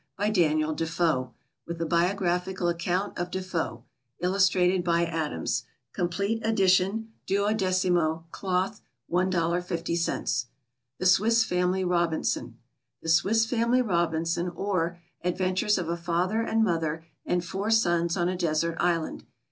[0.17, 1.31] By DANIEL DEFOE.
[1.67, 3.83] With a Biographical Account of Defoe.
[4.19, 5.65] Illustrated by Adams.
[5.93, 7.11] Complete Edition.
[7.27, 10.45] 12mo, Cloth, $1.50.
[10.97, 12.57] The Swiss Family Robinson.
[13.03, 18.27] The Swiss Family Robinson; or, Adventures of a Father and Mother and Four Sons on
[18.27, 19.23] a Desert Island.